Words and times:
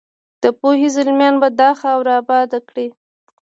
د 0.43 0.45
پوهې 0.59 0.87
زلمیان 0.95 1.35
به 1.41 1.47
دا 1.59 1.69
خاوره 1.81 2.13
اباده 2.21 2.59
کړي. 2.69 2.87